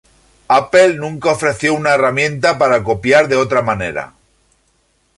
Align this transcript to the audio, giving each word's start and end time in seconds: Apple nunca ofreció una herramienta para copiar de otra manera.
Apple 0.53 0.95
nunca 1.01 1.31
ofreció 1.33 1.75
una 1.75 1.91
herramienta 1.93 2.57
para 2.57 2.83
copiar 2.83 3.27
de 3.27 3.35
otra 3.35 3.61
manera. 3.61 4.15